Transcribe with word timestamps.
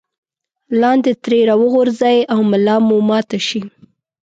لاندې 0.81 1.11
ترې 1.23 1.39
راوغورځئ 1.49 2.19
او 2.33 2.39
ملا 2.51 2.75
مو 2.87 2.97
ماته 3.09 3.39
شي. 3.47 3.61